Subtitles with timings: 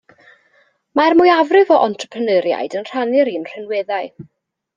[0.99, 4.11] Mae'r mwyafrif o entrepreneuriaid yn rhannu'r un rhinweddau.